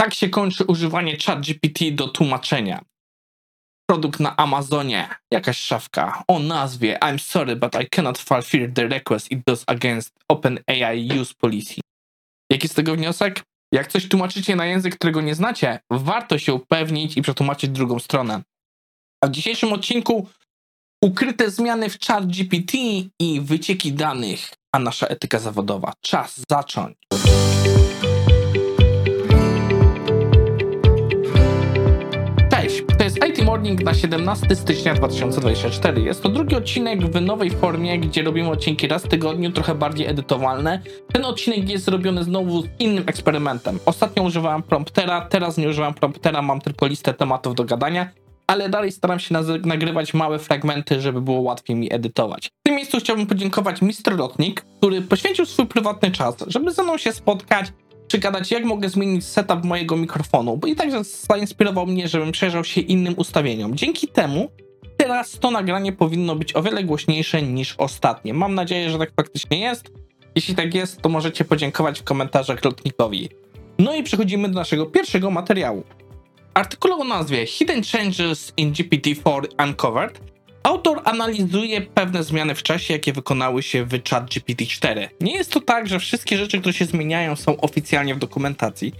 Tak 0.00 0.14
się 0.14 0.28
kończy 0.28 0.64
używanie 0.64 1.16
ChatGPT 1.16 1.90
do 1.90 2.08
tłumaczenia. 2.08 2.82
Produkt 3.90 4.20
na 4.20 4.36
Amazonie, 4.36 5.08
jakaś 5.32 5.58
szafka 5.58 6.22
o 6.28 6.38
nazwie 6.38 6.98
I'm 7.02 7.18
sorry, 7.18 7.56
but 7.56 7.74
I 7.82 7.88
cannot 7.88 8.18
fulfill 8.18 8.72
the 8.72 8.88
request 8.88 9.32
it 9.32 9.40
does 9.46 9.64
against 9.66 10.14
OpenAI 10.28 11.20
use 11.20 11.34
policy. 11.34 11.80
Jaki 12.52 12.68
z 12.68 12.74
tego 12.74 12.94
wniosek? 12.94 13.42
Jak 13.72 13.86
coś 13.88 14.08
tłumaczycie 14.08 14.56
na 14.56 14.66
język, 14.66 14.94
którego 14.94 15.20
nie 15.20 15.34
znacie, 15.34 15.78
warto 15.90 16.38
się 16.38 16.54
upewnić 16.54 17.16
i 17.16 17.22
przetłumaczyć 17.22 17.70
drugą 17.70 17.98
stronę. 17.98 18.42
A 19.24 19.26
w 19.26 19.30
dzisiejszym 19.30 19.72
odcinku 19.72 20.28
ukryte 21.04 21.50
zmiany 21.50 21.90
w 21.90 21.98
ChatGPT 22.00 22.72
i 23.20 23.40
wycieki 23.40 23.92
danych, 23.92 24.54
a 24.72 24.78
nasza 24.78 25.06
etyka 25.06 25.38
zawodowa. 25.38 25.92
Czas 26.00 26.40
zacząć. 26.50 26.96
Morning 33.48 33.84
na 33.84 33.94
17 33.94 34.56
stycznia 34.56 34.94
2024. 34.94 36.02
Jest 36.02 36.22
to 36.22 36.28
drugi 36.28 36.56
odcinek 36.56 37.06
w 37.06 37.20
nowej 37.20 37.50
formie, 37.50 37.98
gdzie 37.98 38.22
robimy 38.22 38.50
odcinki 38.50 38.88
raz 38.88 39.04
w 39.04 39.08
tygodniu, 39.08 39.52
trochę 39.52 39.74
bardziej 39.74 40.06
edytowalne. 40.06 40.82
Ten 41.12 41.24
odcinek 41.24 41.68
jest 41.68 41.84
zrobiony 41.84 42.24
znowu 42.24 42.62
z 42.62 42.66
innym 42.78 43.04
eksperymentem. 43.06 43.78
Ostatnio 43.86 44.22
używałem 44.22 44.62
promptera, 44.62 45.20
teraz 45.20 45.58
nie 45.58 45.68
używam 45.68 45.94
promptera, 45.94 46.42
mam 46.42 46.60
tylko 46.60 46.86
listę 46.86 47.14
tematów 47.14 47.54
do 47.54 47.64
gadania, 47.64 48.08
ale 48.46 48.68
dalej 48.68 48.92
staram 48.92 49.18
się 49.18 49.34
nagrywać 49.64 50.14
małe 50.14 50.38
fragmenty, 50.38 51.00
żeby 51.00 51.20
było 51.20 51.40
łatwiej 51.40 51.76
mi 51.76 51.94
edytować. 51.94 52.46
W 52.46 52.62
tym 52.62 52.74
miejscu 52.74 52.98
chciałbym 53.00 53.26
podziękować 53.26 53.82
Mr. 53.82 54.16
Lotnik, 54.16 54.64
który 54.78 55.02
poświęcił 55.02 55.46
swój 55.46 55.66
prywatny 55.66 56.10
czas, 56.10 56.34
żeby 56.46 56.72
ze 56.72 56.82
mną 56.82 56.98
się 56.98 57.12
spotkać, 57.12 57.72
przygadać, 58.08 58.50
jak 58.50 58.64
mogę 58.64 58.88
zmienić 58.88 59.24
setup 59.24 59.64
mojego 59.64 59.96
mikrofonu, 59.96 60.56
bo 60.56 60.66
i 60.66 60.76
także 60.76 61.04
zainspirował 61.04 61.86
mnie, 61.86 62.08
żebym 62.08 62.32
przejrzał 62.32 62.64
się 62.64 62.80
innym 62.80 63.14
ustawieniom. 63.16 63.74
Dzięki 63.74 64.08
temu 64.08 64.48
teraz 64.96 65.38
to 65.38 65.50
nagranie 65.50 65.92
powinno 65.92 66.36
być 66.36 66.56
o 66.56 66.62
wiele 66.62 66.84
głośniejsze 66.84 67.42
niż 67.42 67.74
ostatnie. 67.78 68.34
Mam 68.34 68.54
nadzieję, 68.54 68.90
że 68.90 68.98
tak 68.98 69.10
faktycznie 69.16 69.60
jest. 69.60 69.90
Jeśli 70.34 70.54
tak 70.54 70.74
jest, 70.74 71.02
to 71.02 71.08
możecie 71.08 71.44
podziękować 71.44 72.00
w 72.00 72.04
komentarzach 72.04 72.64
lotnikowi. 72.64 73.28
No 73.78 73.94
i 73.94 74.02
przechodzimy 74.02 74.48
do 74.48 74.54
naszego 74.54 74.86
pierwszego 74.86 75.30
materiału. 75.30 75.84
Artykuł 76.54 76.92
o 77.00 77.04
nazwie 77.04 77.46
Hidden 77.46 77.82
Changes 77.92 78.52
in 78.56 78.72
GPT-4 78.72 79.66
Uncovered 79.66 80.20
Autor 80.62 81.00
analizuje 81.04 81.80
pewne 81.80 82.22
zmiany 82.22 82.54
w 82.54 82.62
czasie, 82.62 82.94
jakie 82.94 83.12
wykonały 83.12 83.62
się 83.62 83.84
w 83.84 83.90
ChatGPT-4. 83.90 85.08
Nie 85.20 85.34
jest 85.34 85.52
to 85.52 85.60
tak, 85.60 85.86
że 85.86 85.98
wszystkie 85.98 86.38
rzeczy, 86.38 86.60
które 86.60 86.72
się 86.72 86.84
zmieniają, 86.84 87.36
są 87.36 87.56
oficjalnie 87.56 88.14
w 88.14 88.18
dokumentacji. 88.18 88.92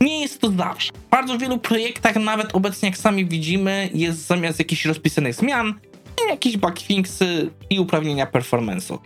Nie 0.00 0.20
jest 0.20 0.40
to 0.40 0.50
zawsze. 0.50 0.92
W 0.92 1.10
bardzo 1.10 1.38
wielu 1.38 1.58
projektach, 1.58 2.16
nawet 2.16 2.54
obecnie, 2.54 2.88
jak 2.88 2.98
sami 2.98 3.26
widzimy, 3.26 3.90
jest 3.94 4.26
zamiast 4.26 4.58
jakichś 4.58 4.84
rozpisanych 4.84 5.34
zmian, 5.34 5.74
jakieś 6.28 6.56
bugfixy 6.56 7.50
i 7.70 7.80
uprawnienia 7.80 8.26
performance'u. 8.26 8.98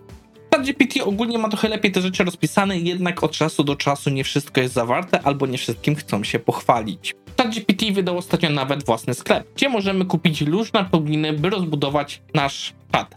ChatGPT 0.51 1.01
ogólnie 1.05 1.39
ma 1.39 1.49
trochę 1.49 1.69
lepiej 1.69 1.93
te 1.93 2.01
rzeczy 2.01 2.25
rozpisane, 2.25 2.79
jednak 2.79 3.23
od 3.23 3.33
czasu 3.33 3.65
do 3.65 3.77
czasu 3.77 4.11
nie 4.11 4.25
wszystko 4.25 4.61
jest 4.61 4.75
zawarte, 4.75 5.23
albo 5.23 5.47
nie 5.47 5.59
wszystkim 5.59 5.95
chcą 5.95 6.25
się 6.25 6.39
pochwalić. 6.39 7.15
ChatGPT 7.41 7.93
wydał 7.93 8.19
ostatnio 8.19 8.51
nawet 8.51 8.85
własny 8.85 9.15
sklep, 9.15 9.55
gdzie 9.55 9.69
możemy 9.69 10.05
kupić 10.05 10.41
różne 10.41 10.85
pluginy, 10.85 11.33
by 11.33 11.51
rozbudować 11.51 12.23
nasz 12.35 12.73
pad. 12.91 13.15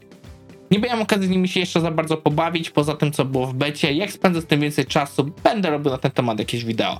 Nie 0.71 0.79
miałem 0.79 1.01
okazji 1.01 1.29
nimi 1.29 1.47
się 1.47 1.59
jeszcze 1.59 1.81
za 1.81 1.91
bardzo 1.91 2.17
pobawić, 2.17 2.69
poza 2.69 2.95
tym 2.95 3.11
co 3.11 3.25
było 3.25 3.47
w 3.47 3.53
becie. 3.53 3.93
Jak 3.93 4.11
spędzę 4.11 4.41
z 4.41 4.45
tym 4.45 4.61
więcej 4.61 4.85
czasu, 4.85 5.31
będę 5.43 5.69
robił 5.69 5.91
na 5.91 5.97
ten 5.97 6.11
temat 6.11 6.39
jakieś 6.39 6.65
wideo. 6.65 6.99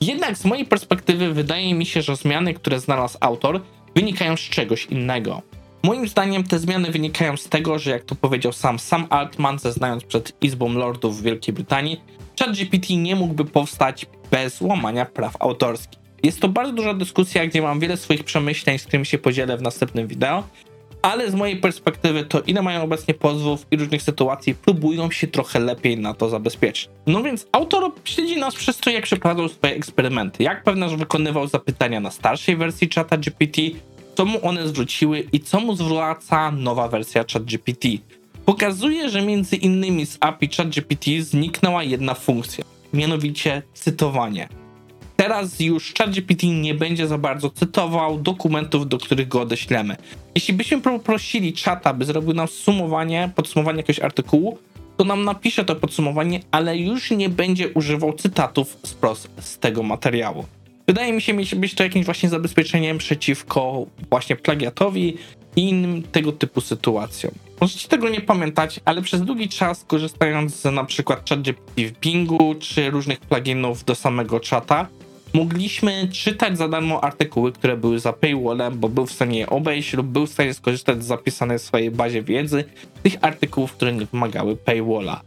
Jednak 0.00 0.38
z 0.38 0.44
mojej 0.44 0.64
perspektywy 0.64 1.34
wydaje 1.34 1.74
mi 1.74 1.86
się, 1.86 2.02
że 2.02 2.16
zmiany, 2.16 2.54
które 2.54 2.80
znalazł 2.80 3.18
autor, 3.20 3.60
wynikają 3.94 4.36
z 4.36 4.40
czegoś 4.40 4.86
innego. 4.86 5.42
Moim 5.82 6.08
zdaniem 6.08 6.44
te 6.44 6.58
zmiany 6.58 6.90
wynikają 6.90 7.36
z 7.36 7.48
tego, 7.48 7.78
że 7.78 7.90
jak 7.90 8.04
to 8.04 8.14
powiedział 8.14 8.52
sam 8.52 8.78
Sam 8.78 9.06
Altman, 9.10 9.58
zeznając 9.58 10.04
przed 10.04 10.42
Izbą 10.42 10.72
Lordów 10.72 11.18
w 11.18 11.22
Wielkiej 11.22 11.54
Brytanii, 11.54 12.00
ChatGPT 12.38 12.90
nie 12.90 13.16
mógłby 13.16 13.44
powstać 13.44 14.06
bez 14.30 14.60
łamania 14.60 15.04
praw 15.04 15.36
autorskich. 15.40 16.07
Jest 16.22 16.40
to 16.40 16.48
bardzo 16.48 16.72
duża 16.72 16.94
dyskusja, 16.94 17.46
gdzie 17.46 17.62
mam 17.62 17.80
wiele 17.80 17.96
swoich 17.96 18.24
przemyśleń, 18.24 18.78
z 18.78 18.82
którymi 18.82 19.06
się 19.06 19.18
podzielę 19.18 19.56
w 19.56 19.62
następnym 19.62 20.06
wideo, 20.06 20.44
ale 21.02 21.30
z 21.30 21.34
mojej 21.34 21.56
perspektywy 21.56 22.24
to 22.24 22.40
ile 22.40 22.62
mają 22.62 22.82
obecnie 22.82 23.14
pozwów 23.14 23.66
i 23.70 23.76
różnych 23.76 24.02
sytuacji 24.02 24.54
próbują 24.54 25.10
się 25.10 25.26
trochę 25.26 25.58
lepiej 25.60 25.98
na 25.98 26.14
to 26.14 26.28
zabezpieczyć. 26.28 26.88
No 27.06 27.22
więc 27.22 27.46
autor 27.52 27.92
śledzi 28.04 28.36
nas 28.36 28.54
przez 28.54 28.76
to, 28.76 28.90
jak 28.90 29.04
przeprowadzał 29.04 29.48
swoje 29.48 29.74
eksperymenty, 29.74 30.42
jak 30.42 30.62
pewnie 30.62 30.88
wykonywał 30.88 31.46
zapytania 31.46 32.00
na 32.00 32.10
starszej 32.10 32.56
wersji 32.56 32.88
czata 32.88 33.16
GPT, 33.16 33.62
co 34.14 34.24
mu 34.24 34.46
one 34.46 34.68
zwróciły 34.68 35.24
i 35.32 35.40
co 35.40 35.60
mu 35.60 35.76
zwraca 35.76 36.50
nowa 36.50 36.88
wersja 36.88 37.24
ChatGPT. 37.32 37.88
Pokazuje, 38.44 39.10
że 39.10 39.22
między 39.22 39.56
innymi 39.56 40.06
z 40.06 40.18
API 40.20 40.48
ChatGPT 40.56 41.04
zniknęła 41.20 41.82
jedna 41.82 42.14
funkcja, 42.14 42.64
mianowicie 42.92 43.62
cytowanie. 43.74 44.48
Teraz 45.20 45.60
już 45.60 45.94
ChatGPT 45.98 46.46
nie 46.46 46.74
będzie 46.74 47.06
za 47.06 47.18
bardzo 47.18 47.50
cytował 47.50 48.18
dokumentów, 48.18 48.88
do 48.88 48.98
których 48.98 49.28
go 49.28 49.40
odeślemy. 49.40 49.96
Jeśli 50.34 50.54
byśmy 50.54 50.80
poprosili 50.80 51.52
czata, 51.52 51.94
by 51.94 52.04
zrobił 52.04 52.34
nam 52.34 52.48
sumowanie, 52.48 53.30
podsumowanie 53.34 53.76
jakiegoś 53.76 54.00
artykułu, 54.00 54.58
to 54.96 55.04
nam 55.04 55.24
napisze 55.24 55.64
to 55.64 55.76
podsumowanie, 55.76 56.40
ale 56.50 56.78
już 56.78 57.10
nie 57.10 57.28
będzie 57.28 57.68
używał 57.68 58.12
cytatów 58.12 58.76
wprost 58.86 59.28
z 59.40 59.58
tego 59.58 59.82
materiału. 59.82 60.44
Wydaje 60.86 61.12
mi 61.12 61.22
się 61.22 61.34
być 61.56 61.74
to 61.74 61.82
jakimś 61.82 62.04
właśnie 62.04 62.28
zabezpieczeniem 62.28 62.98
przeciwko 62.98 63.86
właśnie 64.10 64.36
plagiatowi 64.36 65.16
i 65.56 65.68
innym 65.68 66.02
tego 66.02 66.32
typu 66.32 66.60
sytuacjom. 66.60 67.32
Możecie 67.60 67.88
tego 67.88 68.08
nie 68.08 68.20
pamiętać, 68.20 68.80
ale 68.84 69.02
przez 69.02 69.22
długi 69.22 69.48
czas 69.48 69.84
korzystając 69.84 70.54
z 70.54 70.64
na 70.64 70.84
przykład 70.84 71.28
ChatGPT 71.28 71.72
w 71.76 72.00
Bingu 72.00 72.54
czy 72.60 72.90
różnych 72.90 73.20
pluginów 73.20 73.84
do 73.84 73.94
samego 73.94 74.40
czata, 74.40 74.86
mogliśmy 75.34 76.08
czytać 76.12 76.58
za 76.58 76.68
darmo 76.68 77.04
artykuły, 77.04 77.52
które 77.52 77.76
były 77.76 77.98
za 77.98 78.12
paywallem, 78.12 78.78
bo 78.78 78.88
był 78.88 79.06
w 79.06 79.12
stanie 79.12 79.38
je 79.38 79.50
obejść 79.50 79.94
lub 79.94 80.06
był 80.06 80.26
w 80.26 80.30
stanie 80.30 80.54
skorzystać 80.54 81.04
z 81.04 81.06
zapisanej 81.06 81.58
w 81.58 81.62
swojej 81.62 81.90
bazie 81.90 82.22
wiedzy 82.22 82.64
tych 83.02 83.16
artykułów, 83.20 83.72
które 83.72 83.92
nie 83.92 84.06
wymagały 84.06 84.56
paywalla. 84.56 85.20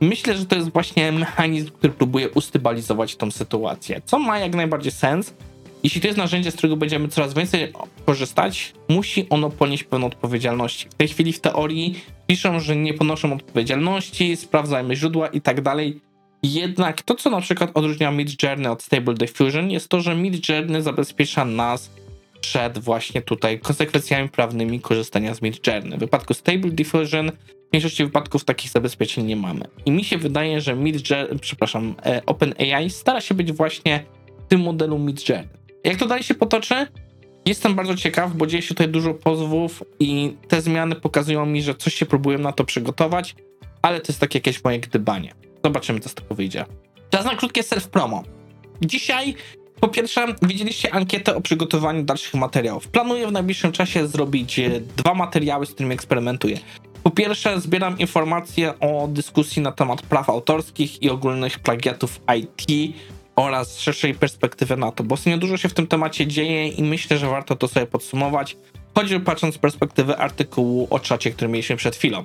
Myślę, 0.00 0.36
że 0.36 0.46
to 0.46 0.56
jest 0.56 0.72
właśnie 0.72 1.12
mechanizm, 1.12 1.70
który 1.70 1.92
próbuje 1.92 2.30
ustabilizować 2.30 3.16
tą 3.16 3.30
sytuację, 3.30 4.02
co 4.04 4.18
ma 4.18 4.38
jak 4.38 4.54
najbardziej 4.54 4.92
sens. 4.92 5.34
Jeśli 5.82 6.00
to 6.00 6.06
jest 6.06 6.18
narzędzie, 6.18 6.50
z 6.50 6.56
którego 6.56 6.76
będziemy 6.76 7.08
coraz 7.08 7.34
więcej 7.34 7.72
korzystać, 8.06 8.72
musi 8.88 9.26
ono 9.30 9.50
ponieść 9.50 9.84
pewną 9.84 10.06
odpowiedzialność. 10.06 10.84
W 10.84 10.94
tej 10.94 11.08
chwili 11.08 11.32
w 11.32 11.40
teorii 11.40 12.00
piszą, 12.26 12.60
że 12.60 12.76
nie 12.76 12.94
ponoszą 12.94 13.32
odpowiedzialności, 13.32 14.36
sprawdzajmy 14.36 14.96
źródła 14.96 15.26
i 15.26 15.40
tak 15.40 15.60
dalej 15.60 16.00
jednak 16.42 17.02
to, 17.02 17.14
co 17.14 17.30
na 17.30 17.40
przykład 17.40 17.70
odróżnia 17.74 18.10
Midjourney 18.10 18.72
od 18.72 18.82
Stable 18.82 19.14
Diffusion, 19.14 19.70
jest 19.70 19.88
to, 19.88 20.00
że 20.00 20.16
Midjourney 20.16 20.82
zabezpiecza 20.82 21.44
nas 21.44 21.90
przed 22.40 22.78
właśnie 22.78 23.22
tutaj 23.22 23.60
konsekwencjami 23.60 24.28
prawnymi 24.28 24.80
korzystania 24.80 25.34
z 25.34 25.42
Midjourney. 25.42 25.96
W 25.96 26.00
wypadku 26.00 26.34
Stable 26.34 26.70
Diffusion 26.70 27.30
w 27.68 27.72
większości 27.72 28.04
wypadków 28.04 28.44
takich 28.44 28.70
zabezpieczeń 28.70 29.24
nie 29.24 29.36
mamy. 29.36 29.64
I 29.86 29.90
mi 29.90 30.04
się 30.04 30.18
wydaje, 30.18 30.60
że 30.60 30.76
Midjourney, 30.76 31.38
przepraszam, 31.38 31.94
e, 32.06 32.22
OpenAI 32.26 32.90
stara 32.90 33.20
się 33.20 33.34
być 33.34 33.52
właśnie 33.52 34.04
w 34.46 34.48
tym 34.48 34.60
modelu 34.60 34.98
Midjourney. 34.98 35.48
Jak 35.84 35.96
to 35.96 36.06
dalej 36.06 36.24
się 36.24 36.34
potoczy? 36.34 36.86
Jestem 37.46 37.74
bardzo 37.74 37.96
ciekaw, 37.96 38.34
bo 38.34 38.46
dzieje 38.46 38.62
się 38.62 38.68
tutaj 38.68 38.88
dużo 38.88 39.14
pozwów 39.14 39.82
i 40.00 40.36
te 40.48 40.62
zmiany 40.62 40.94
pokazują 40.94 41.46
mi, 41.46 41.62
że 41.62 41.74
coś 41.74 41.94
się 41.94 42.06
próbują 42.06 42.38
na 42.38 42.52
to 42.52 42.64
przygotować, 42.64 43.34
ale 43.82 44.00
to 44.00 44.12
jest 44.12 44.20
takie 44.20 44.38
jakieś 44.38 44.64
moje 44.64 44.78
gdybanie. 44.78 45.34
Zobaczymy, 45.64 46.00
co 46.00 46.08
z 46.08 46.14
tego 46.14 46.34
wyjdzie. 46.34 46.64
Czas 47.10 47.24
na 47.24 47.36
krótkie 47.36 47.62
self-promo. 47.62 48.22
Dzisiaj 48.82 49.34
po 49.82 49.88
pierwsze, 49.88 50.26
widzieliście 50.42 50.94
ankietę 50.94 51.36
o 51.36 51.40
przygotowaniu 51.40 52.02
dalszych 52.02 52.34
materiałów. 52.34 52.88
Planuję 52.88 53.26
w 53.26 53.32
najbliższym 53.32 53.72
czasie 53.72 54.06
zrobić 54.06 54.58
e, 54.58 54.80
dwa 54.96 55.14
materiały, 55.14 55.66
z 55.66 55.70
którymi 55.70 55.94
eksperymentuję. 55.94 56.58
Po 57.02 57.10
pierwsze, 57.10 57.60
zbieram 57.60 57.98
informacje 57.98 58.78
o 58.80 59.08
dyskusji 59.08 59.62
na 59.62 59.72
temat 59.72 60.02
praw 60.02 60.30
autorskich 60.30 61.02
i 61.02 61.10
ogólnych 61.10 61.58
plagiatów 61.58 62.20
IT 62.38 62.94
oraz 63.36 63.78
szerszej 63.78 64.14
perspektywy 64.14 64.76
na 64.76 64.92
to, 64.92 65.04
bo 65.04 65.14
ostatnio 65.14 65.38
dużo 65.38 65.56
się 65.56 65.68
w 65.68 65.74
tym 65.74 65.86
temacie 65.86 66.26
dzieje 66.26 66.68
i 66.68 66.82
myślę, 66.82 67.18
że 67.18 67.26
warto 67.26 67.56
to 67.56 67.68
sobie 67.68 67.86
podsumować, 67.86 68.56
choćby 68.94 69.20
patrząc 69.20 69.54
z 69.54 69.58
perspektywy 69.58 70.16
artykułu 70.16 70.86
o 70.90 71.00
czacie, 71.00 71.30
który 71.30 71.48
mieliśmy 71.48 71.76
przed 71.76 71.96
chwilą. 71.96 72.24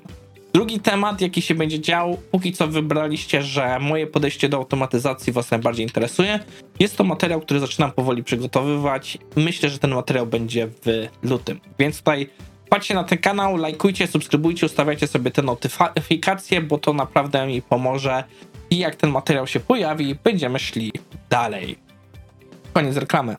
Drugi 0.58 0.80
temat, 0.80 1.22
jaki 1.22 1.42
się 1.42 1.56
będzie 1.56 1.80
dział, 1.80 2.18
póki 2.32 2.54
co 2.54 2.68
wybraliście, 2.68 3.42
że 3.42 3.80
moje 3.80 4.08
podejście 4.08 4.50
do 4.50 4.58
automatyzacji 4.58 5.34
Was 5.34 5.52
najbardziej 5.52 5.86
interesuje. 5.86 6.40
Jest 6.80 6.98
to 6.98 7.04
materiał, 7.04 7.42
który 7.42 7.60
zaczynam 7.60 7.92
powoli 7.92 8.24
przygotowywać. 8.24 9.18
Myślę, 9.36 9.70
że 9.70 9.80
ten 9.80 9.94
materiał 9.94 10.28
będzie 10.28 10.68
w 10.68 11.08
lutym, 11.24 11.60
więc 11.80 11.98
tutaj 11.98 12.30
patrzcie 12.70 12.94
na 12.94 13.04
ten 13.04 13.18
kanał, 13.18 13.58
lajkujcie, 13.58 14.08
subskrybujcie, 14.08 14.66
ustawiajcie 14.66 15.08
sobie 15.08 15.32
te 15.32 15.42
notyfikacje, 15.42 16.62
bo 16.62 16.78
to 16.78 16.94
naprawdę 16.94 17.48
mi 17.48 17.62
pomoże. 17.62 18.24
I 18.70 18.78
jak 18.78 18.96
ten 18.96 19.10
materiał 19.10 19.48
się 19.48 19.60
pojawi, 19.60 20.16
będziemy 20.24 20.60
szli 20.60 20.92
dalej. 21.30 21.78
koniec 22.74 22.98
reklamy. 22.98 23.36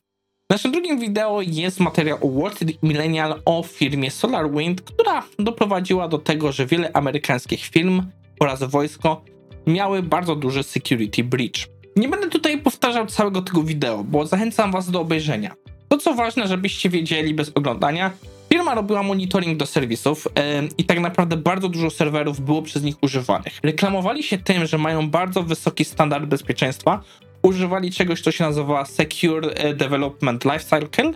Naszym 0.50 0.72
drugim 0.72 1.00
wideo 1.00 1.40
jest 1.42 1.80
materiał 1.80 2.18
Street 2.54 2.82
Millennial 2.82 3.42
o 3.44 3.62
firmie 3.62 4.10
SolarWind, 4.10 4.80
która 4.80 5.22
doprowadziła 5.38 6.08
do 6.08 6.18
tego, 6.18 6.52
że 6.52 6.66
wiele 6.66 6.92
amerykańskich 6.92 7.60
firm 7.60 8.02
oraz 8.40 8.62
wojsko 8.64 9.22
miały 9.66 10.02
bardzo 10.02 10.36
duży 10.36 10.62
security 10.62 11.24
breach. 11.24 11.68
Nie 11.96 12.08
będę 12.08 12.28
tutaj 12.28 12.58
powtarzał 12.58 13.06
całego 13.06 13.42
tego 13.42 13.62
wideo, 13.62 14.04
bo 14.04 14.26
zachęcam 14.26 14.72
was 14.72 14.90
do 14.90 15.00
obejrzenia. 15.00 15.54
To 15.88 15.98
co 15.98 16.14
ważne, 16.14 16.48
żebyście 16.48 16.90
wiedzieli 16.90 17.34
bez 17.34 17.52
oglądania, 17.54 18.10
firma 18.52 18.74
robiła 18.74 19.02
monitoring 19.02 19.58
do 19.58 19.66
serwisów 19.66 20.28
yy, 20.36 20.68
i 20.78 20.84
tak 20.84 21.00
naprawdę 21.00 21.36
bardzo 21.36 21.68
dużo 21.68 21.90
serwerów 21.90 22.40
było 22.40 22.62
przez 22.62 22.82
nich 22.82 22.96
używanych. 23.02 23.58
Reklamowali 23.62 24.22
się 24.22 24.38
tym, 24.38 24.66
że 24.66 24.78
mają 24.78 25.10
bardzo 25.10 25.42
wysoki 25.42 25.84
standard 25.84 26.24
bezpieczeństwa, 26.24 27.02
używali 27.48 27.90
czegoś, 27.90 28.20
co 28.20 28.32
się 28.32 28.44
nazywa 28.44 28.84
Secure 28.84 29.48
e, 29.54 29.74
Development 29.74 30.44
Lifecycle 30.44 31.12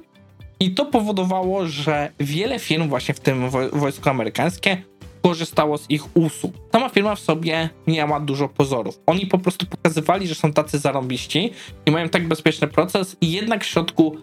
i 0.60 0.74
to 0.74 0.86
powodowało, 0.86 1.66
że 1.66 2.12
wiele 2.20 2.58
firm 2.58 2.88
właśnie 2.88 3.14
w 3.14 3.20
tym 3.20 3.50
wojsku 3.72 4.08
amerykańskie 4.08 4.82
korzystało 5.22 5.78
z 5.78 5.90
ich 5.90 6.16
usług. 6.16 6.54
Sama 6.72 6.88
firma 6.88 7.14
w 7.14 7.20
sobie 7.20 7.68
miała 7.86 8.20
dużo 8.20 8.48
pozorów. 8.48 9.00
Oni 9.06 9.26
po 9.26 9.38
prostu 9.38 9.66
pokazywali, 9.66 10.26
że 10.26 10.34
są 10.34 10.52
tacy 10.52 10.78
zarąbiści 10.78 11.52
i 11.86 11.90
mają 11.90 12.08
tak 12.08 12.28
bezpieczny 12.28 12.68
proces 12.68 13.16
i 13.20 13.32
jednak 13.32 13.64
w 13.64 13.66
środku 13.66 14.16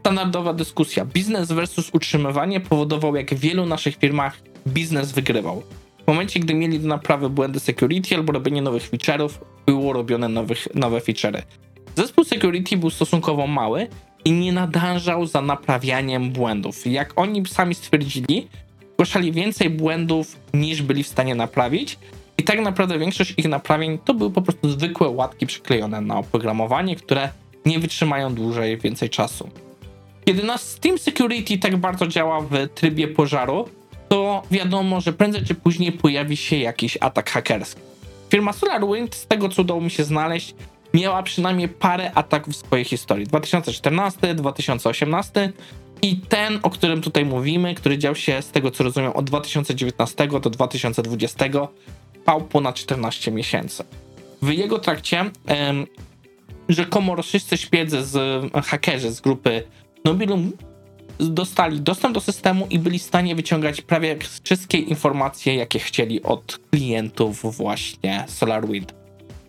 standardowa 0.00 0.52
dyskusja 0.52 1.04
biznes 1.04 1.52
versus 1.52 1.90
utrzymywanie 1.92 2.60
powodował, 2.60 3.16
jak 3.16 3.34
w 3.34 3.38
wielu 3.38 3.66
naszych 3.66 3.96
firmach 3.96 4.38
biznes 4.66 5.12
wygrywał. 5.12 5.62
W 6.04 6.06
momencie, 6.06 6.40
gdy 6.40 6.54
mieli 6.54 6.80
do 6.80 6.88
naprawy 6.88 7.30
błędy 7.30 7.60
security 7.60 8.14
albo 8.14 8.32
robienie 8.32 8.62
nowych 8.62 8.90
feature'ów, 8.90 9.30
było 9.66 9.92
robione 9.92 10.28
nowych, 10.28 10.68
nowe 10.74 10.98
feature'y. 10.98 11.42
Zespół 11.96 12.24
security 12.24 12.76
był 12.76 12.90
stosunkowo 12.90 13.46
mały 13.46 13.88
i 14.24 14.32
nie 14.32 14.52
nadążał 14.52 15.26
za 15.26 15.42
naprawianiem 15.42 16.30
błędów. 16.30 16.86
Jak 16.86 17.12
oni 17.16 17.46
sami 17.46 17.74
stwierdzili, 17.74 18.48
zgłaszali 18.92 19.32
więcej 19.32 19.70
błędów 19.70 20.36
niż 20.54 20.82
byli 20.82 21.02
w 21.02 21.08
stanie 21.08 21.34
naprawić. 21.34 21.98
I 22.38 22.42
tak 22.42 22.60
naprawdę 22.60 22.98
większość 22.98 23.34
ich 23.36 23.48
naprawień 23.48 23.98
to 24.04 24.14
były 24.14 24.30
po 24.30 24.42
prostu 24.42 24.70
zwykłe 24.70 25.08
łatki 25.08 25.46
przyklejone 25.46 26.00
na 26.00 26.18
oprogramowanie, 26.18 26.96
które 26.96 27.28
nie 27.66 27.78
wytrzymają 27.78 28.34
dłużej 28.34 28.78
więcej 28.78 29.10
czasu. 29.10 29.50
Kiedy 30.24 30.42
nasz 30.42 30.60
Steam 30.60 30.98
Security 30.98 31.58
tak 31.58 31.76
bardzo 31.76 32.06
działa 32.06 32.40
w 32.40 32.68
trybie 32.74 33.08
pożaru, 33.08 33.68
to 34.08 34.42
wiadomo, 34.50 35.00
że 35.00 35.12
prędzej 35.12 35.44
czy 35.44 35.54
później 35.54 35.92
pojawi 35.92 36.36
się 36.36 36.56
jakiś 36.56 36.98
atak 37.00 37.30
hakerski. 37.30 37.80
Firma 38.34 38.52
SolarWind, 38.52 39.14
z 39.14 39.26
tego 39.26 39.48
co 39.48 39.62
udało 39.62 39.80
mi 39.80 39.90
się 39.90 40.04
znaleźć, 40.04 40.54
miała 40.94 41.22
przynajmniej 41.22 41.68
parę 41.68 42.12
ataków 42.14 42.54
w 42.54 42.56
swojej 42.56 42.84
historii. 42.84 43.26
2014, 43.26 44.34
2018 44.34 45.52
i 46.02 46.16
ten, 46.16 46.58
o 46.62 46.70
którym 46.70 47.02
tutaj 47.02 47.24
mówimy, 47.24 47.74
który 47.74 47.98
dział 47.98 48.14
się 48.14 48.42
z 48.42 48.50
tego 48.50 48.70
co 48.70 48.84
rozumiem 48.84 49.12
od 49.12 49.24
2019 49.24 50.28
do 50.28 50.50
2020, 50.50 51.44
trwał 52.12 52.40
ponad 52.40 52.74
14 52.74 53.30
miesięcy. 53.32 53.84
W 54.42 54.52
jego 54.52 54.78
trakcie 54.78 55.30
em, 55.46 55.86
rzekomo 56.68 57.14
rosyjscy 57.14 57.56
szpiedzy 57.56 58.04
z 58.04 58.16
hakerzy 58.64 59.10
z 59.10 59.20
grupy 59.20 59.62
Nobilum 60.04 60.52
dostali 61.18 61.80
dostęp 61.80 62.14
do 62.14 62.20
systemu 62.20 62.66
i 62.70 62.78
byli 62.78 62.98
w 62.98 63.02
stanie 63.02 63.34
wyciągać 63.34 63.80
prawie 63.80 64.16
wszystkie 64.44 64.78
informacje, 64.78 65.54
jakie 65.54 65.78
chcieli 65.78 66.22
od 66.22 66.58
klientów 66.70 67.56
właśnie 67.56 68.24
SolarWind. 68.28 68.94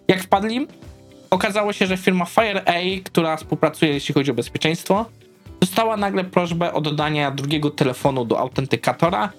Jak 0.07 0.23
wpadli? 0.23 0.67
Okazało 1.29 1.73
się, 1.73 1.87
że 1.87 1.97
firma 1.97 2.25
FireA, 2.25 3.01
która 3.03 3.37
współpracuje 3.37 3.93
jeśli 3.93 4.13
chodzi 4.13 4.31
o 4.31 4.33
bezpieczeństwo, 4.33 5.05
dostała 5.59 5.97
nagle 5.97 6.23
prośbę 6.23 6.73
o 6.73 6.81
dodanie 6.81 7.31
drugiego 7.35 7.69
telefonu 7.69 8.25
do 8.25 8.39
autentykatora 8.39 9.29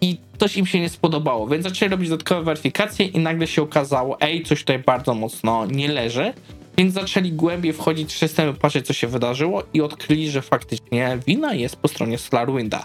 i 0.00 0.16
coś 0.38 0.56
im 0.56 0.66
się 0.66 0.80
nie 0.80 0.88
spodobało, 0.88 1.46
więc 1.46 1.64
zaczęli 1.64 1.90
robić 1.90 2.08
dodatkowe 2.08 2.42
weryfikacje 2.42 3.06
i 3.06 3.18
nagle 3.18 3.46
się 3.46 3.62
okazało, 3.62 4.20
ej, 4.20 4.42
coś 4.42 4.60
tutaj 4.60 4.78
bardzo 4.78 5.14
mocno 5.14 5.66
nie 5.66 5.88
leży, 5.88 6.32
więc 6.78 6.94
zaczęli 6.94 7.32
głębiej 7.32 7.72
wchodzić 7.72 8.14
w 8.14 8.18
system, 8.18 8.56
patrzeć 8.56 8.86
co 8.86 8.92
się 8.92 9.06
wydarzyło 9.06 9.62
i 9.74 9.80
odkryli, 9.80 10.30
że 10.30 10.42
faktycznie 10.42 11.18
wina 11.26 11.54
jest 11.54 11.76
po 11.76 11.88
stronie 11.88 12.18
SolarWinda. 12.18 12.84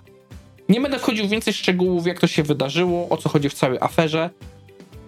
Nie 0.69 0.81
będę 0.81 0.99
wchodził 0.99 1.27
w 1.27 1.29
więcej 1.29 1.53
szczegółów, 1.53 2.07
jak 2.07 2.19
to 2.19 2.27
się 2.27 2.43
wydarzyło, 2.43 3.09
o 3.09 3.17
co 3.17 3.29
chodzi 3.29 3.49
w 3.49 3.53
całej 3.53 3.77
aferze. 3.81 4.29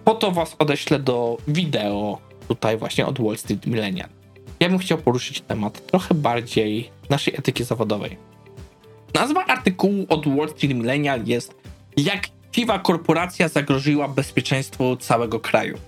Po 0.04 0.14
to 0.14 0.30
was 0.30 0.56
odeślę 0.58 0.98
do 0.98 1.36
wideo 1.48 2.18
tutaj 2.48 2.76
właśnie 2.76 3.06
od 3.06 3.20
Wall 3.20 3.38
Street 3.38 3.66
Millennial. 3.66 4.08
Ja 4.60 4.68
bym 4.68 4.78
chciał 4.78 4.98
poruszyć 4.98 5.40
temat 5.40 5.86
trochę 5.86 6.14
bardziej 6.14 6.90
naszej 7.10 7.34
etyki 7.34 7.64
zawodowej. 7.64 8.16
Nazwa 9.14 9.44
artykułu 9.44 10.06
od 10.08 10.28
Wall 10.28 10.48
Street 10.48 10.74
Millennial 10.74 11.24
jest 11.24 11.54
Jak 11.96 12.28
siwa 12.52 12.78
korporacja 12.78 13.48
zagroziła 13.48 14.08
bezpieczeństwu 14.08 14.96
całego 14.96 15.40
kraju. 15.40 15.78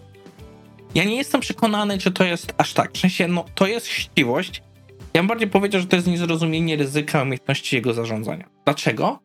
Ja 0.94 1.04
nie 1.04 1.16
jestem 1.16 1.40
przekonany, 1.40 1.98
czy 1.98 2.10
to 2.10 2.24
jest 2.24 2.54
aż 2.58 2.74
tak. 2.74 2.92
W 2.92 2.98
sensie, 2.98 3.28
no, 3.28 3.44
to 3.54 3.66
jest 3.66 3.86
chciwość. 3.86 4.62
Ja 5.14 5.20
bym 5.20 5.26
bardziej 5.26 5.48
powiedział, 5.48 5.80
że 5.80 5.86
to 5.86 5.96
jest 5.96 6.08
niezrozumienie 6.08 6.76
ryzyka 6.76 7.22
umiejętności 7.22 7.76
jego 7.76 7.94
zarządzania. 7.94 8.48
Dlaczego? 8.64 9.18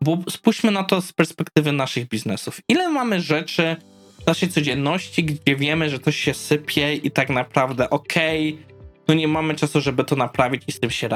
Bo 0.00 0.18
spójrzmy 0.30 0.70
na 0.70 0.84
to 0.84 1.00
z 1.00 1.12
perspektywy 1.12 1.72
naszych 1.72 2.08
biznesów. 2.08 2.60
Ile 2.68 2.88
mamy 2.88 3.20
rzeczy 3.20 3.76
w 4.22 4.26
naszej 4.26 4.48
codzienności, 4.48 5.24
gdzie 5.24 5.56
wiemy, 5.56 5.90
że 5.90 5.98
coś 5.98 6.16
się 6.16 6.34
sypie 6.34 6.94
i 6.94 7.10
tak 7.10 7.30
naprawdę 7.30 7.90
okej, 7.90 8.52
okay, 8.52 8.64
no 9.08 9.14
nie 9.14 9.28
mamy 9.28 9.54
czasu, 9.54 9.80
żeby 9.80 10.04
to 10.04 10.16
naprawić 10.16 10.62
i 10.66 10.72
z 10.72 10.80
tym 10.80 10.90
się 10.90 11.08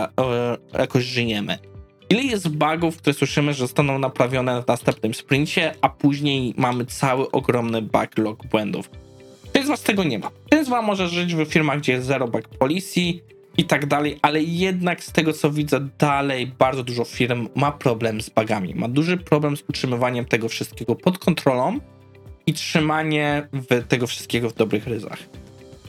jakoś 0.79 1.05
żyjemy. 1.05 1.59
Ile 2.11 2.23
jest 2.23 2.49
bugów, 2.49 2.97
które 2.97 3.15
słyszymy, 3.15 3.53
że 3.55 3.59
zostaną 3.59 3.99
naprawione 3.99 4.63
w 4.63 4.67
następnym 4.67 5.15
sprincie, 5.15 5.75
a 5.81 5.89
później 5.89 6.55
mamy 6.57 6.87
cały 6.87 7.31
ogromny 7.31 7.83
backlog 7.83 8.47
błędów. 8.47 8.91
Część 9.67 9.79
z 9.79 9.81
was 9.81 9.83
tego 9.83 10.05
nie 10.05 10.19
ma. 10.19 10.31
Część 10.51 10.67
z 10.67 10.69
was 10.69 10.85
może 10.85 11.09
żyć 11.09 11.35
w 11.35 11.45
firmach, 11.45 11.79
gdzie 11.79 11.93
jest 11.93 12.07
zero 12.07 12.29
bug 12.29 12.49
policy 12.49 13.01
i 13.57 13.65
tak 13.65 13.87
dalej, 13.87 14.19
ale 14.23 14.43
jednak 14.43 15.05
z 15.05 15.13
tego 15.13 15.33
co 15.33 15.51
widzę 15.51 15.89
dalej 15.99 16.47
bardzo 16.47 16.83
dużo 16.83 17.05
firm 17.05 17.49
ma 17.55 17.73
problem 17.73 18.21
z 18.21 18.31
bugami. 18.31 18.75
Ma 18.75 18.89
duży 18.89 19.17
problem 19.17 19.57
z 19.57 19.65
utrzymywaniem 19.69 20.25
tego 20.25 20.49
wszystkiego 20.49 20.95
pod 20.95 21.19
kontrolą 21.19 21.81
i 22.47 22.53
trzymanie 22.53 23.49
tego 23.89 24.07
wszystkiego 24.07 24.51
w 24.51 24.55
dobrych 24.55 24.87
ryzach. 24.87 25.19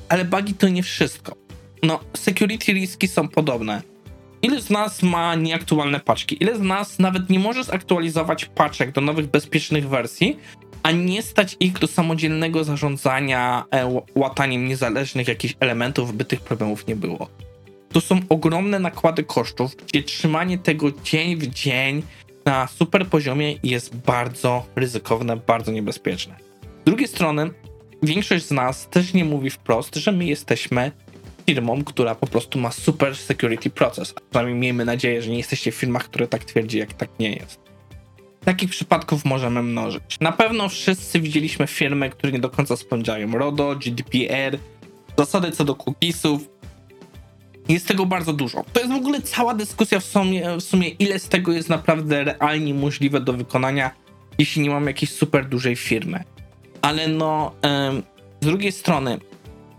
Ale 0.10 0.26
bugi 0.26 0.54
to 0.54 0.68
nie 0.70 0.84
wszystko. 0.84 1.36
No, 1.84 2.00
security 2.14 2.74
riski 2.74 3.08
są 3.08 3.28
podobne. 3.28 3.82
Ile 4.42 4.62
z 4.62 4.70
nas 4.70 5.04
ma 5.04 5.36
nieaktualne 5.36 6.00
paczki? 6.00 6.44
Ile 6.44 6.58
z 6.58 6.62
nas 6.62 7.00
nawet 7.00 7.30
nie 7.30 7.40
może 7.40 7.64
zaktualizować 7.64 8.46
paczek 8.46 8.92
do 8.92 9.02
nowych 9.02 9.28
bezpiecznych 9.28 9.90
wersji, 9.90 10.40
a 10.88 10.92
nie 10.92 11.22
stać 11.22 11.58
ich 11.60 11.80
do 11.80 11.88
samodzielnego 11.88 12.64
zarządzania 12.64 13.66
e, 13.72 14.02
łataniem 14.16 14.68
niezależnych 14.68 15.28
jakichś 15.28 15.56
elementów, 15.60 16.14
by 16.14 16.26
tych 16.26 16.42
problemów 16.42 16.88
nie 16.88 16.96
było. 16.96 17.30
To 17.90 18.02
są 18.02 18.20
ogromne 18.30 18.80
nakłady 18.80 19.24
kosztów, 19.24 19.76
gdzie 19.76 20.04
trzymanie 20.04 20.58
tego 20.58 20.92
dzień 21.04 21.36
w 21.36 21.48
dzień 21.48 22.04
na 22.46 22.68
super 22.68 23.08
poziomie 23.08 23.56
jest 23.64 23.96
bardzo 23.96 24.66
ryzykowne, 24.76 25.38
bardzo 25.38 25.72
niebezpieczne. 25.72 26.36
Z 26.82 26.86
drugiej 26.86 27.08
strony, 27.08 27.50
większość 28.04 28.46
z 28.46 28.52
nas 28.52 28.88
też 28.90 29.14
nie 29.14 29.26
mówi 29.26 29.50
wprost, 29.50 29.96
że 29.96 30.12
my 30.12 30.26
jesteśmy 30.26 30.92
firmą, 31.46 31.84
która 31.84 32.16
po 32.16 32.28
prostu 32.28 32.60
ma 32.60 32.72
super 32.72 33.16
security 33.16 33.70
proces. 33.70 34.14
A 34.18 34.22
przynajmniej 34.30 34.60
miejmy 34.60 34.86
nadzieję, 34.86 35.22
że 35.22 35.30
nie 35.30 35.38
jesteście 35.38 35.72
w 35.72 35.76
firmach, 35.76 36.04
które 36.04 36.28
tak 36.28 36.46
twierdzi, 36.46 36.78
jak 36.78 36.94
tak 36.94 37.10
nie 37.20 37.34
jest. 37.34 37.67
Takich 38.48 38.70
przypadków 38.70 39.26
możemy 39.26 39.64
mnożyć. 39.64 40.20
Na 40.22 40.32
pewno 40.32 40.70
wszyscy 40.70 41.20
widzieliśmy 41.20 41.68
firmy, 41.68 42.10
które 42.10 42.32
nie 42.32 42.40
do 42.40 42.50
końca 42.50 42.78
spędzają 42.78 43.32
RODO, 43.32 43.76
GDPR, 43.76 44.60
zasady 45.18 45.52
co 45.52 45.66
do 45.66 45.76
cookiesów. 45.76 46.50
Jest 47.70 47.88
tego 47.88 48.06
bardzo 48.06 48.34
dużo. 48.34 48.64
To 48.74 48.80
jest 48.80 48.92
w 48.92 48.96
ogóle 48.96 49.22
cała 49.22 49.54
dyskusja 49.54 50.00
w 50.00 50.04
sumie, 50.04 50.58
w 50.58 50.62
sumie 50.62 50.90
ile 50.90 51.20
z 51.20 51.30
tego 51.30 51.52
jest 51.52 51.70
naprawdę 51.70 52.24
realnie 52.24 52.74
możliwe 52.74 53.22
do 53.22 53.34
wykonania, 53.34 53.92
jeśli 54.38 54.62
nie 54.62 54.70
mamy 54.70 54.92
jakiejś 54.92 55.12
super 55.12 55.46
dużej 55.46 55.76
firmy. 55.76 56.24
Ale 56.82 57.08
no, 57.08 57.54
ym, 57.90 58.04
z 58.42 58.46
drugiej 58.46 58.72
strony, 58.72 59.18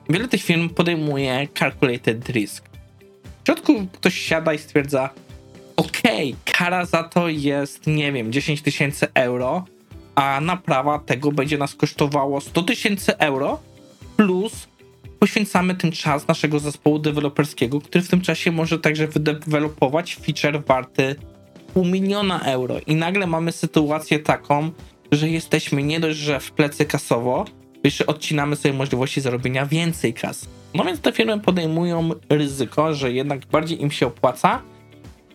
wiele 0.09 0.29
tych 0.29 0.43
firm 0.43 0.69
podejmuje 0.69 1.49
calculated 1.59 2.29
risk. 2.29 2.65
W 3.45 3.47
środku 3.47 3.87
ktoś 3.93 4.21
siada 4.21 4.55
i 4.55 4.59
stwierdza, 4.59 5.11
okej, 5.79 6.33
okay, 6.33 6.55
kara 6.55 6.85
za 6.85 7.05
to 7.05 7.29
jest, 7.29 7.87
nie 7.87 8.13
wiem, 8.13 8.33
10 8.33 8.63
tysięcy 8.63 9.07
euro, 9.15 9.65
a 10.15 10.41
naprawa 10.41 10.99
tego 10.99 11.33
będzie 11.33 11.59
nas 11.59 11.75
kosztowało 11.75 12.41
100 12.41 12.63
tysięcy 12.63 13.19
euro, 13.19 13.61
plus 14.17 14.69
poświęcamy 15.19 15.75
ten 15.75 15.93
czas 15.93 16.29
naszego 16.29 16.59
zespołu 16.59 16.99
deweloperskiego, 16.99 17.81
który 17.81 18.05
w 18.05 18.09
tym 18.09 18.21
czasie 18.21 18.53
może 18.53 18.79
także 18.79 19.07
wydevelopować 19.07 20.17
feature 20.17 20.65
warty 20.65 21.17
pół 21.75 21.85
miliona 21.85 22.41
euro. 22.41 22.77
I 22.87 22.95
nagle 22.95 23.27
mamy 23.27 23.53
sytuację 23.53 24.19
taką, 24.19 24.71
że 25.13 25.29
jesteśmy 25.29 25.83
nie 25.83 26.01
dość, 26.01 26.19
że 26.19 26.41
w 26.41 26.53
plecy 26.53 26.85
kasowo, 26.87 27.45
jeszcze 27.85 28.07
odcinamy 28.07 28.57
sobie 28.57 28.75
możliwości 28.75 29.21
zarobienia 29.21 29.67
więcej 29.67 30.15
kas. 30.15 30.49
No 30.75 30.85
więc 30.85 31.01
te 31.01 31.13
firmy 31.13 31.41
podejmują 31.41 32.11
ryzyko, 32.29 32.95
że 32.95 33.13
jednak 33.13 33.47
bardziej 33.47 33.83
im 33.83 33.91
się 33.91 34.07
opłaca 34.07 34.63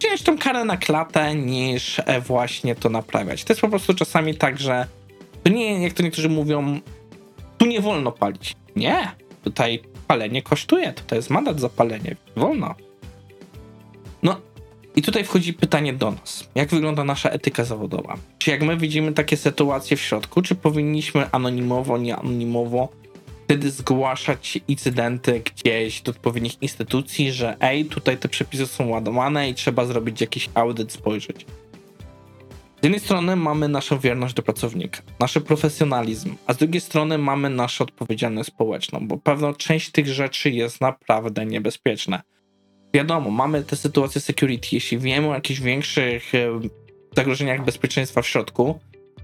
wziąć 0.04 0.22
tą 0.22 0.38
karę 0.38 0.66
na 0.66 0.78
klatę, 0.78 1.36
niż 1.36 2.02
e, 2.06 2.22
właśnie 2.22 2.76
to 2.76 2.90
naprawiać. 2.90 3.44
To 3.44 3.54
jest 3.54 3.62
po 3.62 3.70
prostu 3.70 3.94
czasami 3.94 4.36
tak, 4.36 4.60
że 4.60 4.88
to 5.44 5.50
nie, 5.50 5.84
jak 5.84 5.94
to 5.94 6.04
niektórzy 6.04 6.30
mówią, 6.30 6.80
tu 7.58 7.66
nie 7.66 7.82
wolno 7.82 8.12
palić. 8.12 8.56
Nie, 8.76 9.12
tutaj 9.44 9.82
palenie 10.08 10.42
kosztuje, 10.42 10.94
tutaj 10.94 11.20
jest 11.20 11.30
mandat 11.30 11.60
za 11.60 11.70
palenie, 11.70 12.16
wolno. 12.36 12.76
No 14.24 14.42
i 14.96 15.02
tutaj 15.02 15.24
wchodzi 15.24 15.54
pytanie 15.54 15.94
do 15.94 16.12
nas. 16.12 16.50
Jak 16.56 16.70
wygląda 16.70 17.04
nasza 17.04 17.30
etyka 17.30 17.66
zawodowa? 17.66 18.18
Czy 18.38 18.52
jak 18.52 18.62
my 18.62 18.78
widzimy 18.78 19.14
takie 19.14 19.38
sytuacje 19.38 19.98
w 19.98 20.02
środku, 20.02 20.42
czy 20.42 20.56
powinniśmy 20.56 21.32
anonimowo, 21.32 21.98
nie 21.98 22.16
anonimowo 22.16 22.90
wtedy 23.54 23.72
zgłaszać 23.72 24.60
incydenty 24.68 25.40
gdzieś 25.40 26.02
do 26.02 26.12
odpowiednich 26.12 26.62
instytucji, 26.62 27.32
że 27.32 27.58
ej, 27.60 27.86
tutaj 27.86 28.18
te 28.18 28.30
przepisy 28.30 28.68
są 28.68 28.88
ładowane 28.88 29.50
i 29.50 29.54
trzeba 29.54 29.86
zrobić 29.86 30.22
jakiś 30.22 30.50
audyt, 30.54 30.92
spojrzeć. 30.92 31.46
Z 32.82 32.84
jednej 32.84 33.00
strony 33.00 33.36
mamy 33.36 33.68
naszą 33.68 34.00
wierność 34.00 34.34
do 34.34 34.42
pracownika, 34.42 35.02
nasz 35.20 35.34
profesjonalizm, 35.34 36.36
a 36.48 36.54
z 36.54 36.58
drugiej 36.58 36.82
strony 36.82 37.18
mamy 37.18 37.50
naszą 37.50 37.84
odpowiedzialność 37.84 38.50
społeczną, 38.50 39.08
bo 39.08 39.18
pewna 39.18 39.54
część 39.54 39.92
tych 39.92 40.08
rzeczy 40.08 40.50
jest 40.50 40.82
naprawdę 40.82 41.46
niebezpieczna. 41.46 42.22
Wiadomo, 42.94 43.30
mamy 43.30 43.64
te 43.64 43.76
sytuacje 43.76 44.22
security, 44.22 44.68
jeśli 44.72 44.98
wiemy 44.98 45.30
o 45.30 45.34
jakichś 45.34 45.60
większych 45.60 46.36
e, 46.36 46.60
zagrożeniach 47.16 47.66
bezpieczeństwa 47.66 48.22
w 48.22 48.28
środku, 48.28 48.80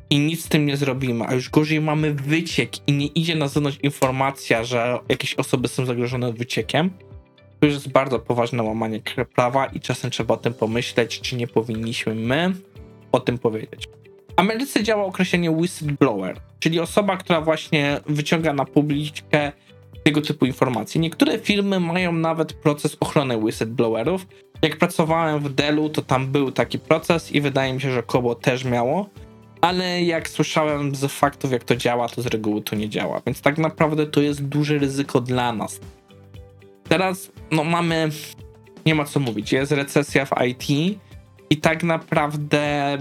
i 0.10 0.20
nic 0.20 0.46
z 0.46 0.50
tym 0.50 0.66
nie 0.66 0.78
zrobimy, 0.78 1.25
a 1.28 1.34
już 1.34 1.50
gorzej 1.50 1.82
mamy 1.82 2.13
wyciek 2.13 2.88
i 2.88 2.94
nie 2.94 3.08
idzie 3.08 3.36
na 3.36 3.48
zewnątrz 3.48 3.80
informacja, 3.84 4.63
że 4.63 5.00
jakieś 5.10 5.36
osoby 5.36 5.68
są 5.68 5.86
zagrożone 5.86 6.34
wyciekiem, 6.34 6.89
to 7.60 7.66
już 7.66 7.75
jest 7.75 7.92
bardzo 7.92 8.20
poważne 8.20 8.63
łamanie 8.63 9.01
prawa 9.36 9.66
i 9.66 9.80
czasem 9.80 10.12
trzeba 10.12 10.34
o 10.34 10.38
tym 10.38 10.54
pomyśleć, 10.54 11.22
czy 11.22 11.36
nie 11.36 11.48
powinniśmy 11.48 12.16
my 12.16 12.54
o 13.12 13.20
tym 13.20 13.38
powiedzieć. 13.38 13.88
W 13.88 14.39
Ameryce 14.39 14.84
działa 14.84 15.06
określenie 15.06 15.51
whistleblower, 15.51 16.39
czyli 16.60 16.80
osoba, 16.80 17.18
która 17.18 17.42
właśnie 17.42 18.00
wyciąga 18.06 18.54
na 18.54 18.66
publiczkę 18.66 19.51
tego 20.04 20.22
typu 20.22 20.46
informacje. 20.46 21.01
Niektóre 21.01 21.39
firmy 21.39 21.80
mają 21.80 22.12
nawet 22.12 22.54
proces 22.54 22.98
ochrony 23.00 23.38
whistleblowerów. 23.38 24.28
Jak 24.62 24.78
pracowałem 24.78 25.39
w 25.39 25.54
Dellu, 25.54 25.89
to 25.89 26.01
tam 26.01 26.28
był 26.28 26.51
taki 26.51 26.80
proces 26.80 27.32
i 27.32 27.42
wydaje 27.42 27.74
mi 27.74 27.82
się, 27.82 27.92
że 27.92 28.04
Kobo 28.04 28.36
też 28.36 28.66
miało 28.66 29.10
ale 29.62 30.04
jak 30.04 30.30
słyszałem 30.30 30.96
z 30.96 31.12
faktów, 31.12 31.51
jak 31.51 31.63
to 31.63 31.75
działa, 31.75 32.10
to 32.10 32.22
z 32.22 32.25
reguły 32.25 32.62
to 32.62 32.75
nie 32.75 32.89
działa. 32.89 33.22
Więc 33.25 33.42
tak 33.42 33.58
naprawdę 33.58 34.08
to 34.08 34.22
jest 34.22 34.44
duże 34.46 34.78
ryzyko 34.78 35.22
dla 35.22 35.54
nas. 35.54 35.80
Teraz, 36.89 37.32
no 37.51 37.63
mamy, 37.63 38.10
nie 38.86 38.96
ma 38.96 39.06
co 39.06 39.20
mówić, 39.20 39.51
jest 39.51 39.72
recesja 39.72 40.25
w 40.25 40.32
IT 40.48 40.98
i 41.50 41.58
tak 41.58 41.84
naprawdę, 41.84 42.98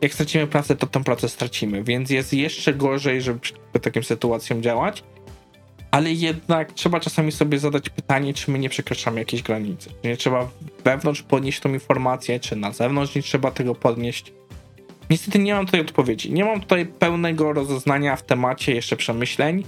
jak 0.00 0.14
stracimy 0.14 0.46
pracę, 0.46 0.76
to 0.76 0.86
ten 0.86 1.04
proces 1.04 1.32
stracimy, 1.32 1.84
więc 1.84 2.10
jest 2.10 2.32
jeszcze 2.32 2.74
gorzej, 2.74 3.22
żeby 3.22 3.40
takim 3.82 4.04
sytuacjom 4.04 4.62
działać. 4.62 5.04
Ale 5.90 6.12
jednak 6.12 6.72
trzeba 6.72 7.00
czasami 7.00 7.32
sobie 7.32 7.58
zadać 7.58 7.90
pytanie, 7.90 8.34
czy 8.34 8.50
my 8.50 8.58
nie 8.58 8.68
przekraczamy 8.68 9.18
jakiejś 9.18 9.42
granicy. 9.42 9.90
Czy 10.02 10.08
nie 10.08 10.16
trzeba 10.16 10.48
wewnątrz 10.84 11.22
podnieść 11.22 11.60
tą 11.60 11.72
informację, 11.72 12.40
czy 12.40 12.56
na 12.56 12.72
zewnątrz 12.72 13.14
nie 13.14 13.22
trzeba 13.22 13.50
tego 13.50 13.74
podnieść 13.74 14.32
Niestety 15.10 15.38
nie 15.38 15.54
mam 15.54 15.66
tutaj 15.66 15.80
odpowiedzi. 15.80 16.32
Nie 16.32 16.44
mam 16.44 16.60
tutaj 16.60 16.86
pełnego 16.86 17.52
rozeznania 17.52 18.16
w 18.16 18.22
temacie, 18.22 18.74
jeszcze 18.74 18.96
przemyśleń. 18.96 19.64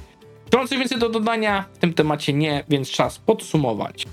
Czy 0.51 0.57
mam 0.57 0.69
coś 0.69 0.79
więcej 0.79 0.99
do 0.99 1.09
dodania? 1.09 1.65
W 1.75 1.79
tym 1.79 1.95
temacie 1.95 2.33
nie, 2.33 2.65
więc 2.69 2.91
czas 2.91 3.19
podsumować. 3.19 4.07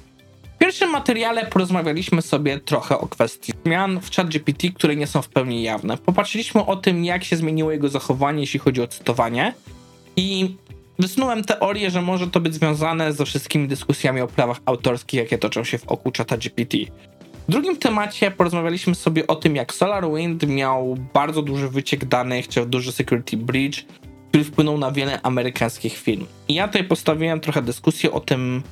W 0.56 0.58
pierwszym 0.58 0.90
materiale 0.90 1.46
porozmawialiśmy 1.46 2.22
sobie 2.22 2.60
trochę 2.60 2.98
o 2.98 3.08
kwestii 3.08 3.54
zmian 3.66 4.00
w 4.02 4.16
ChatGPT, 4.16 4.68
które 4.76 4.96
nie 4.96 5.08
są 5.08 5.22
w 5.22 5.30
pełni 5.30 5.64
jawne. 5.64 5.98
Popatrzyliśmy 5.98 6.66
o 6.66 6.76
tym, 6.76 7.06
jak 7.06 7.24
się 7.24 7.36
zmieniło 7.36 7.72
jego 7.72 7.90
zachowanie, 7.90 8.42
jeśli 8.42 8.60
chodzi 8.60 8.82
o 8.82 8.88
cytowanie. 8.88 9.54
I 10.16 10.56
wysnułem 11.00 11.44
teorię, 11.44 11.92
że 11.92 12.02
może 12.02 12.28
to 12.28 12.40
być 12.40 12.54
związane 12.54 13.14
ze 13.14 13.26
wszystkimi 13.26 13.68
dyskusjami 13.68 14.22
o 14.22 14.28
prawach 14.28 14.58
autorskich, 14.66 15.20
jakie 15.20 15.38
toczą 15.38 15.64
się 15.64 15.78
w 15.78 15.88
oku 15.88 16.12
ChatGPT. 16.18 16.78
W 17.48 17.52
drugim 17.52 17.78
temacie 17.78 18.32
porozmawialiśmy 18.32 18.96
sobie 18.96 19.28
o 19.28 19.36
tym, 19.36 19.56
jak 19.56 19.74
SolarWind 19.74 20.48
miał 20.48 20.98
bardzo 21.14 21.42
duży 21.42 21.70
wyciek 21.70 22.06
danych, 22.06 22.48
czy 22.48 22.66
duży 22.66 22.92
security 22.92 23.38
breach, 23.38 23.76
który 24.30 24.44
wpłynął 24.44 24.78
na 24.78 24.92
wiele 24.92 25.22
amerykańskich 25.22 25.98
firm. 25.98 26.26
I 26.48 26.54
ja 26.54 26.68
tutaj 26.68 26.84
postawiłem 26.84 27.40
trochę 27.40 27.62
dyskusję 27.62 28.12
o 28.12 28.20
tym, 28.20 28.64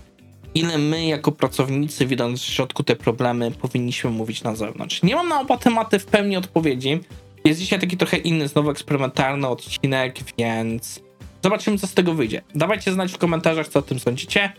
ile 0.56 0.78
my 0.78 1.06
jako 1.06 1.32
pracownicy, 1.32 2.06
widząc 2.06 2.42
w 2.42 2.46
środku 2.46 2.84
te 2.84 2.96
problemy, 2.96 3.52
powinniśmy 3.52 4.10
mówić 4.10 4.44
na 4.44 4.56
zewnątrz. 4.56 5.04
Nie 5.04 5.16
mam 5.16 5.30
na 5.30 5.42
oba 5.42 5.58
tematy 5.58 6.00
w 6.00 6.06
pełni 6.06 6.38
odpowiedzi. 6.38 7.00
Jest 7.46 7.60
dzisiaj 7.60 7.80
taki 7.80 7.98
trochę 7.98 8.18
inny, 8.18 8.48
znowu 8.48 8.70
eksperymentalny 8.70 9.48
odcinek, 9.48 10.20
więc 10.38 11.00
zobaczymy, 11.44 11.78
co 11.78 11.88
z 11.88 11.94
tego 11.94 12.14
wyjdzie. 12.14 12.42
Dawajcie 12.56 12.94
znać 12.94 13.12
w 13.12 13.18
komentarzach, 13.18 13.68
co 13.68 13.80
o 13.80 13.82
tym 13.82 14.00
sądzicie 14.00 14.54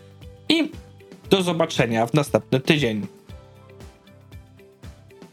i 0.49 0.71
do 1.29 1.43
zobaczenia 1.43 2.05
w 2.05 2.13
następny 2.13 2.59
tydzień. 2.59 3.07